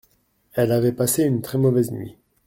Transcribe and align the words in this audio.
Elle 0.53 0.71
avait 0.71 0.93
passé 0.93 1.21
une 1.25 1.43
très 1.43 1.59
mauvaise 1.59 1.91
nuit. 1.91 2.17